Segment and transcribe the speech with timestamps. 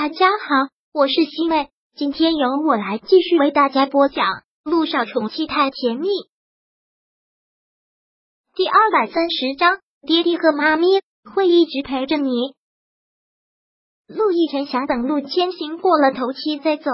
[0.00, 4.26] 大家好，我是西妹，今天由我来继续为大家播讲
[4.62, 6.06] 《陆少宠妻太甜蜜》
[8.54, 9.80] 第二百三十章。
[10.06, 10.86] 爹地和妈咪
[11.34, 12.30] 会一直陪着你。
[14.06, 16.92] 陆亦辰想等陆千行过了头七再走，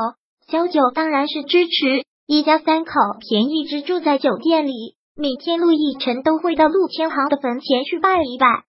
[0.48, 2.06] 小九当然是支持。
[2.26, 8.64] 一家三口便一直住在酒店里，每天陆亦辰都会到陆千行的坟前去拜一拜。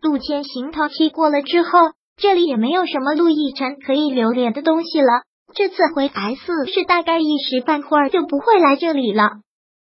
[0.00, 1.70] 陆千行头七过了之后。
[2.16, 5.22] 这里也没有什么陆亦辰可以留恋的东西了。
[5.54, 9.30] 这次回 S 市，大概一时半会儿就不会来这里了。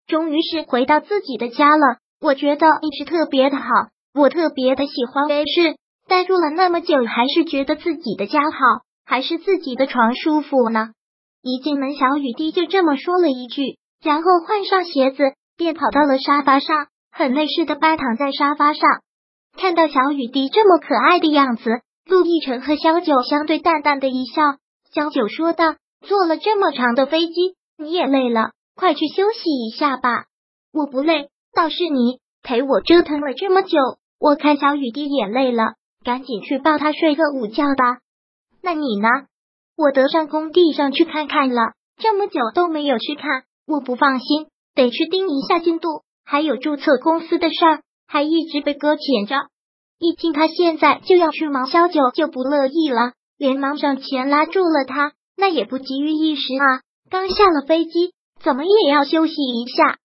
[0.07, 3.63] 终于是回到自己的家了，我觉得一直特别的好，
[4.13, 5.75] 我特别的喜欢 A 市。
[6.07, 8.57] 待住了那么久，还是觉得自己的家好，
[9.05, 10.89] 还是自己的床舒服呢。
[11.43, 18.81] 一进门，小雨滴就这么说了一句，然后换上鞋子，便跑到了沙发上，很累似的半躺在沙发上。
[19.55, 21.81] 看到小雨滴这么可爱的样子。
[22.09, 24.41] 陆亦辰和小九相对淡淡的一笑，
[24.91, 30.25] 小九说道：“坐了这么长的飞机，你也累了，快去休息一下吧。”
[30.73, 33.77] 我不累，倒是你陪我折腾了这么久，
[34.19, 37.99] 我看小雨滴也累了，赶紧去抱她睡个午觉吧。
[38.63, 39.07] 那你呢？
[39.77, 49.35] 我得上工地上去看看了，这么久都没有去看，我不放心，得去盯一下进度，还有注册公司的事儿，还一直被搁浅着。
[49.99, 55.11] 一听他现在就要去忙，萧九就不乐意了，连忙上前拉住了他。
[55.35, 59.97] 那也不急于一时啊，刚下了飞机，怎么也要休息一下。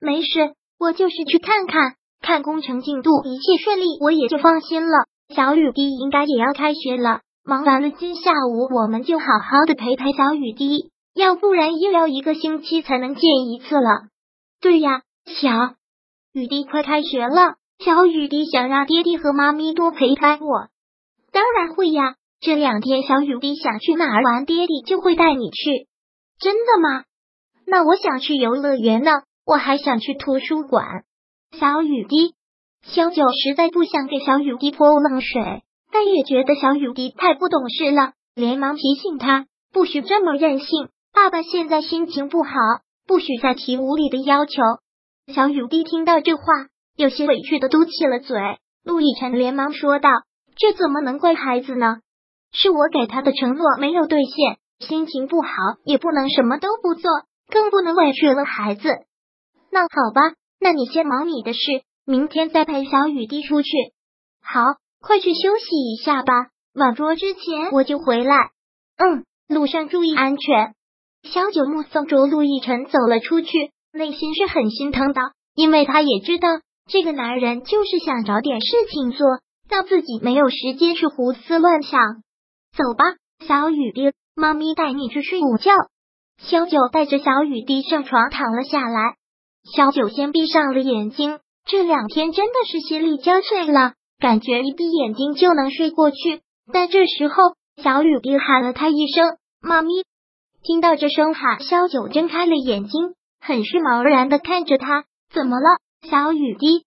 [0.00, 5.06] 没事，我就是去看看，看工程进度一切顺利，我也就放心了。
[5.34, 14.08] 小雨滴应该也要开学了，忙完了今下午，我们就好好的陪陪小雨滴，要不然又要一个星期才能见一次了。
[14.62, 15.50] 对呀，小
[16.32, 17.56] 雨滴快开学了。
[17.84, 20.68] 小雨滴想让爹地和妈咪多陪陪我，
[21.32, 22.14] 当然会呀。
[22.40, 25.88] 这两天小雨滴想去哪儿玩，爹地就会带你去。
[26.38, 27.04] 真的吗？
[27.66, 29.10] 那我想去游乐园呢，
[29.44, 31.04] 我还想去图书馆。
[31.58, 32.34] 小雨滴，
[32.82, 40.88] 小九实在不想给小雨滴泼冷水，但也觉得小雨滴太不懂事了，连忙提醒他不许这么任性。
[41.12, 42.50] 爸爸现在心情不好，
[43.06, 44.62] 不许再提无理的要求。
[45.32, 46.42] 小雨滴听到这话。
[47.02, 48.38] 有些委屈的嘟起了嘴，
[48.84, 50.08] 陆亦辰连忙说道
[50.54, 51.96] ：“这怎么能怪孩子呢？
[52.52, 55.48] 是我给他的承诺没有兑现，心情不好
[55.84, 57.10] 也不能什么都不做，
[57.50, 58.88] 更不能委屈了孩子。
[59.72, 61.58] 那好吧，那你先忙你的事，
[62.06, 63.68] 明天再陪小雨滴出去。
[64.40, 64.60] 好，
[65.00, 68.36] 快去休息一下吧，晚桌之前我就回来。
[68.96, 70.74] 嗯，路上注意安全。”
[71.28, 75.20] 小九目送着陆亦辰走了出去，内心是很心疼的，
[75.56, 76.46] 因为他也知道。
[76.88, 79.26] 这个男人就是想找点事情做，
[79.68, 82.00] 让自己没有时间去胡思乱想。
[82.76, 83.04] 走吧，
[83.46, 85.72] 小雨滴，妈咪带你去睡午觉。
[86.38, 89.14] 小九带着小雨滴上床躺了下来，
[89.76, 91.38] 小九先闭上了眼睛。
[91.64, 96.40] 这两天真的是心力交瘁了，感觉一闭眼睛就能睡过去。
[96.72, 97.34] 但这时候，
[97.80, 100.02] 小雨滴喊了他一声“妈咪”，
[100.64, 105.78] 听到这声喊，小九睁开了眼睛，很是茫然的看着他，怎么了？
[106.08, 106.84] 小雨滴，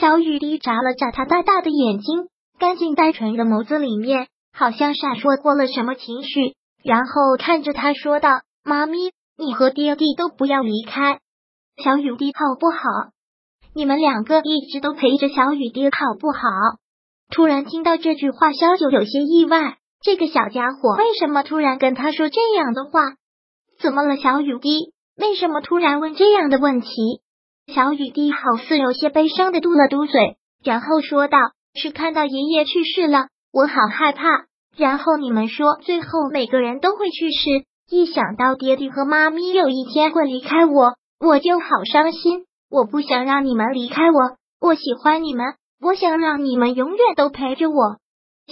[0.00, 11.20] 小雨滴眨了眨他大大的眼睛，干净单纯的眸子里面好像闪烁过了什么情绪，然后看着他说道：“妈咪，你和爹地都不要离开，
[11.82, 12.78] 小雨滴好不好？
[13.74, 16.38] 你们两个一直都陪着小雨滴好不好？”
[17.30, 23.14] 突然听到这句话，小九有些意外，这个小家伙为什么突然跟他说这样的话？
[23.78, 24.92] 怎么了，小雨滴？
[25.16, 26.88] 为什么突然问这样的问题？
[27.66, 31.38] 小雨滴好似有些悲伤的嘟了嘟嘴，然后说道
[31.74, 34.44] ：“是看到爷爷去世了，我好害怕。
[34.76, 42.44] 然后你们说最后每个人都会去世，一想到爹地和妈咪有一天会离开我，我就好伤心。
[42.70, 47.96] 我不想让你们离开我，我喜欢你们，我想让你们永远都陪着我。”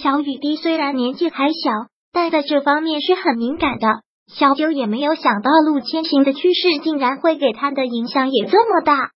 [0.01, 1.71] 小雨滴虽然年纪还小，
[2.11, 3.87] 但在这方面是很敏感的。
[4.27, 9.11] 小九也没有想到陆千行的去世竟然会给他的影响也这么大。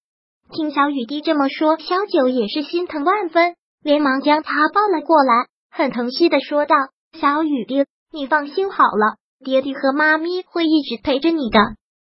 [0.51, 6.75] 听小雨滴这么说，小九也是心疼万分，连忙将他抱了过来，很疼惜的说道
[7.19, 11.59] ：“小雨滴，你放心好了，爹地和妈咪会一直陪着你的。”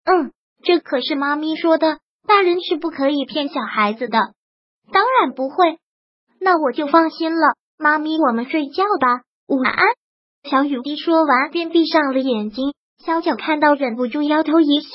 [0.04, 0.32] 嗯，
[0.64, 4.20] 这可是妈咪说的，大人是不可以骗小孩子的。
[4.92, 5.80] 当然不会，
[6.40, 7.56] 那我就放心了。
[7.78, 9.86] 妈咪，我们睡觉吧，晚安。
[10.50, 12.74] 小雨滴说完，便闭上了眼睛。
[13.04, 14.90] 小九看到，忍不住摇头一笑。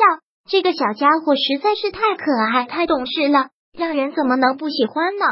[0.48, 5.24] 这个小家伙实在是太可爱、太懂事了，让人怎么能不喜欢呢？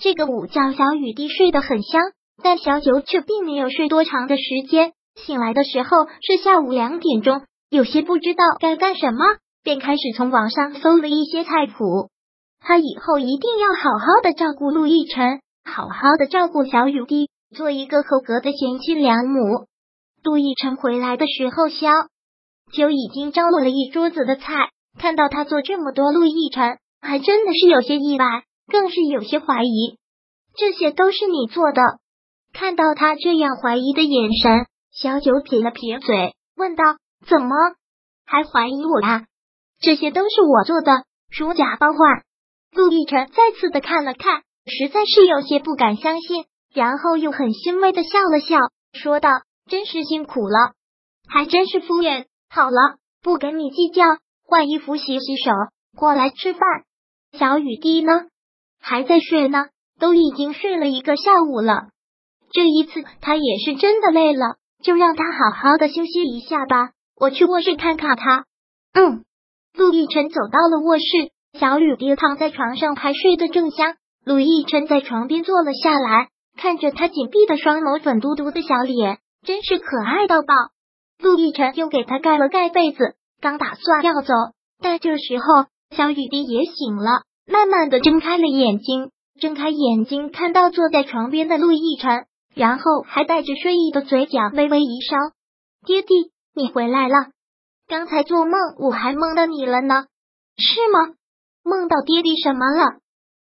[0.00, 2.00] 这个午觉，小雨滴睡得很香，
[2.42, 4.92] 但小九却并没有睡多长的时间。
[5.14, 9.24] 醒来的时候是下午两点钟，有些不知道该干什么，
[9.62, 12.08] 便开始从网上搜了一些菜谱。
[12.60, 19.66] 他以后一定要好好的照顾陆亦辰，好好的照顾小雨滴，做一个合格的贤妻良母。
[20.22, 21.88] 陆亦辰回来的时候，萧
[22.72, 24.70] 就已经张罗了一桌子的菜。
[24.98, 28.24] 看到他做这么多，陆亦辰还真的是有些意外，
[28.66, 29.96] 更是有些怀疑。
[30.56, 31.80] 这些都是你做的？
[32.52, 36.84] 看到他这样怀疑的眼神，小九撇了撇嘴，问道
[37.24, 37.54] ：“怎么
[38.26, 39.26] 还怀疑我啊？
[39.80, 41.04] 这些都是我做的，
[41.38, 41.98] 如假包换。”
[42.74, 48.58] 陆亦辰再次的看了看，实在是有些不敢相信，然后又很欣慰的笑了笑，
[48.92, 49.28] 说道
[49.68, 50.72] ：“真是辛苦了，
[51.28, 52.26] 还真是敷衍。
[52.48, 54.04] 好了，不跟你计较，
[54.44, 55.50] 换衣服、洗洗手，
[55.96, 56.60] 过来吃饭。
[57.32, 58.26] 小雨滴呢？
[58.80, 59.66] 还在睡呢，
[59.98, 61.88] 都已经睡了一个下午了。
[62.52, 66.90] 这一次他也是真的累了，就让他好好的休息一下吧。
[67.16, 68.44] 我去卧室看看他。”
[68.94, 69.24] 嗯，
[69.74, 71.04] 陆亦辰走到了卧室。
[71.58, 73.96] 小雨滴躺在床上，还睡得正香。
[74.24, 76.28] 陆亦辰在床边坐了下来，
[76.60, 80.54] 看着他紧闭的双眸、粉嘟嘟的小脸，真是可爱到爆。
[81.18, 84.34] 陆亦辰又给他盖了盖被子，刚打算要走，
[84.78, 85.64] 但这时候
[85.96, 89.10] 小雨滴也醒了，慢慢的睁开了眼睛，
[89.40, 95.16] 睁开眼睛看到坐在床边的陆亦辰，然后还带着睡意的嘴角微微一烧
[95.86, 97.14] ：“爹地，你回来了！
[97.88, 100.04] 刚才做梦我还梦到你了呢，
[100.58, 101.14] 是吗？”
[101.64, 102.98] 梦到爹地什么了？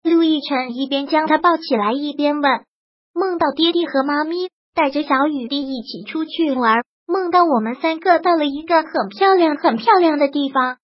[0.04, 2.66] 陆亦辰一边将他抱起来，一边问
[3.16, 10.78] ：“梦到爹地和妈咪带着小雨滴一起出去玩，梦到我们三个到了一个很漂亮、很漂亮的地方，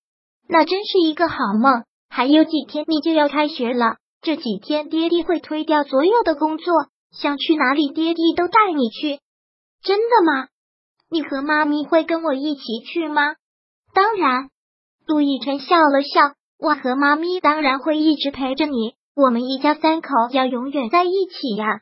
[0.47, 1.83] 那真是一个好梦。
[2.09, 6.73] 还有几天你就要开学了，这几天爹地会推掉所有的工作，
[7.11, 9.19] 想去哪里爹地都带你去。
[9.83, 10.47] 真的吗？
[11.09, 13.35] 你和妈咪会跟我一起去吗？
[13.93, 14.47] 当然。”
[15.05, 16.33] 陆亦辰笑了笑。
[16.57, 21.81] 我和妈咪当然会一直陪着你，我们一家三口要永远在一起呀。